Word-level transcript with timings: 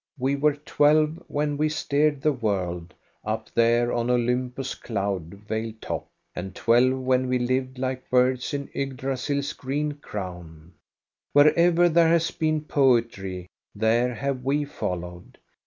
We 0.17 0.35
were 0.35 0.55
twelve 0.55 1.23
when 1.27 1.57
we 1.57 1.69
steered 1.69 2.23
the 2.23 2.33
world, 2.33 2.95
up 3.23 3.51
there 3.53 3.93
on 3.93 4.09
Olympus's 4.09 4.73
cloud 4.73 5.35
veiled 5.47 5.79
top, 5.79 6.07
and 6.35 6.55
twelve 6.55 6.97
when 6.99 7.27
we 7.27 7.37
lived 7.37 7.77
like 7.77 8.09
birds 8.09 8.51
in 8.51 8.69
Ygdrasil's 8.73 9.53
green 9.53 9.91
crown. 9.93 10.73
Wher 11.35 11.53
ever 11.55 11.87
there 11.87 12.09
has 12.09 12.31
been 12.31 12.61
poetry 12.65 13.45
there 13.75 14.15
have 14.15 14.43
we 14.43 14.65
followed. 14.65 15.37